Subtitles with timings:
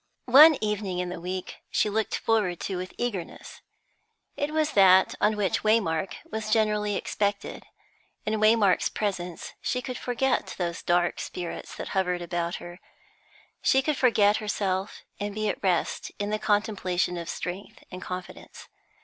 [0.25, 3.61] One evening in the week she looked forward to with eagerness;
[4.35, 7.67] it was that on which Waymark was generally expected.
[8.25, 12.79] In Waymark's presence she could forget those dark spirits that hovered about her;
[13.61, 18.69] she could forget herself, and be at rest in the contemplation of strength and confidence.